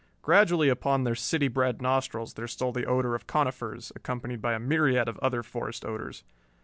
[0.23, 4.59] Gradually upon their city bred nostrils there stole the odor of conifers, accompanied by a
[4.59, 6.23] myriad of other forest odors.